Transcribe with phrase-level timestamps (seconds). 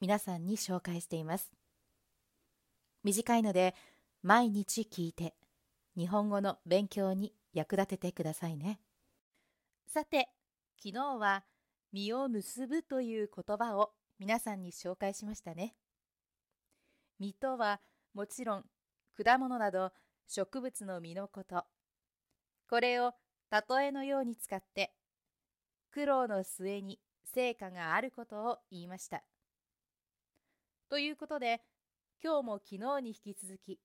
[0.00, 1.50] 皆さんに紹介しています。
[3.04, 3.74] 短いので
[4.22, 5.34] 毎日聞いて
[5.96, 8.80] 日本語の勉強に役立ててくださいね。
[9.86, 10.28] さて、
[10.76, 11.44] 昨日は
[11.92, 15.74] 実を結ぶという言葉を皆さんに紹介しましたね。
[17.18, 17.80] 実とは
[18.14, 18.64] もちろん
[19.22, 19.90] 果物など
[20.28, 21.64] 植物の実のこと。
[22.68, 23.14] これを
[23.50, 24.92] 例えのように使って
[25.90, 29.24] 苦労の末に成果があることを言いました。
[30.90, 31.60] ということで、
[32.24, 33.78] 今日も昨日に引き続き、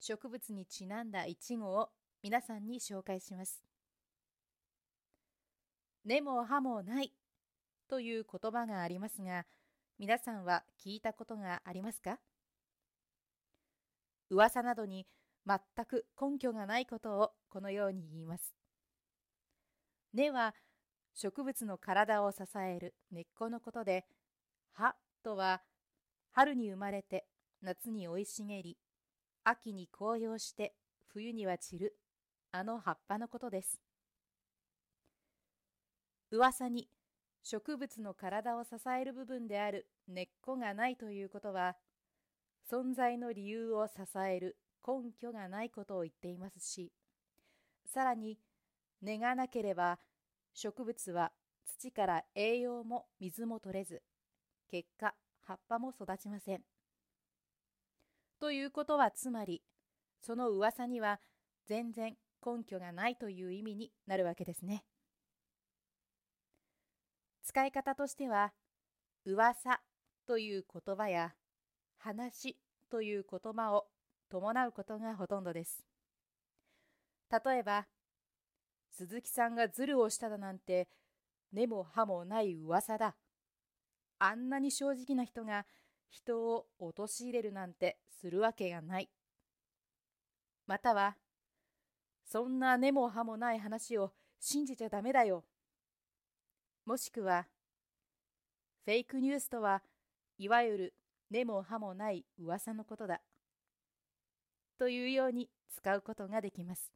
[0.00, 1.90] 植物にちなんだイチゴを
[2.24, 3.62] 皆さんに紹介します。
[6.04, 7.12] 根も葉もない
[7.88, 9.44] という言葉がありますが、
[9.96, 12.18] 皆さんは聞いたことがありますか？
[14.28, 15.06] 噂などに
[15.46, 18.52] 全く根拠がないことをこのように言います。
[20.12, 20.56] 根は
[21.14, 24.04] 植物の体を支える根っこのことで、
[24.72, 25.62] 葉とは
[26.40, 27.26] 春に生まれて
[27.60, 28.78] 夏に生い茂り、
[29.44, 30.72] 秋に紅葉して
[31.12, 31.98] 冬には散る
[32.50, 33.78] あの葉っぱのことです。
[36.30, 36.88] 噂に
[37.42, 41.76] 植物の体を支える部分である根っこがないということは、
[42.72, 46.90] 存在の理由を支える根拠がないことを言っていますし、
[47.84, 48.38] さらに
[49.02, 49.98] 根がなければ
[50.54, 51.32] 植物は
[51.66, 54.00] 土から栄養も水も取れず、
[54.70, 56.62] 結果葉っぱも育ちません。
[58.40, 59.62] ということはつまり、
[60.20, 61.20] その噂には
[61.66, 64.84] 全然根拠がないという意味になるわけですね。
[67.42, 68.52] 使い方としては、
[69.24, 69.80] 噂
[70.26, 71.34] という言葉や
[71.98, 72.56] 話
[72.90, 73.86] という言葉を
[74.30, 75.84] 伴うことがほとんどです。
[77.30, 77.86] 例えば、
[78.90, 80.88] 鈴木さんがズルをしただなんて
[81.52, 83.16] 根も葉もない噂だ。
[84.20, 85.66] あんなに正直な人が
[86.10, 89.10] 人を陥れるなんてするわけがない。
[90.66, 91.16] または、
[92.26, 95.44] そんな根も葉もない話を信じちゃダメだよ。
[96.84, 97.48] もしくは、
[98.84, 99.82] フェイクニュースとは
[100.36, 100.94] いわゆる
[101.30, 103.22] 根も葉もない噂のことだ。
[104.78, 106.92] というように使うことができます。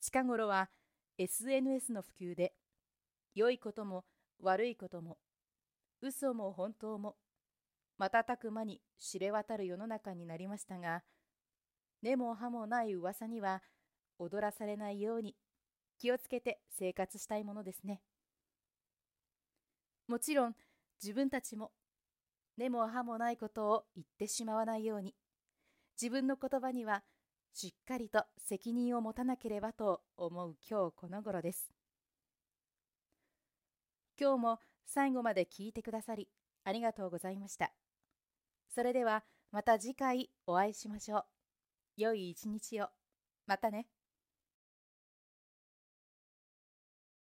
[0.00, 0.68] 近頃は
[1.16, 2.54] SNS の普及で
[3.34, 4.04] 良いことも
[4.42, 5.18] 悪いことも
[6.00, 7.16] 嘘も本当も
[7.98, 11.02] 瞬く間に知れ渡る世の中になりましたが
[12.02, 13.62] 根も葉もない噂には
[14.18, 15.34] 踊らされないように
[15.98, 18.00] 気をつけて生活したいものですね
[20.06, 20.54] もちろん
[21.02, 21.72] 自分たちも
[22.56, 25.14] 根も葉もないことを言ってしまわないように
[26.00, 27.02] 自分の言葉には
[27.52, 31.77] しっかりと責任を持たなければと思う今日この頃です。
[34.20, 36.28] 今日も最後まで聞いてくださり
[36.64, 37.72] ありがとうございました。
[38.68, 41.24] それではまた次回お会いしましょう。
[41.96, 42.88] 良い一日を。
[43.46, 43.86] またね。